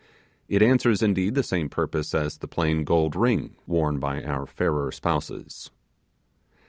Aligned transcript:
It 0.47 0.63
answers, 0.63 1.03
indeed, 1.03 1.35
the 1.35 1.43
same 1.43 1.69
purpose 1.69 2.15
as 2.15 2.35
the 2.39 2.47
plain 2.47 2.85
gold 2.85 3.15
ring 3.15 3.55
worn 3.67 3.99
by 3.99 4.23
our 4.23 4.47
fairer 4.47 4.91
spouses. 4.91 5.69